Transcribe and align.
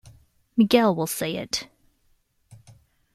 Miguel 0.57 0.95
will 0.95 1.05
say 1.05 1.35
it. 1.35 1.67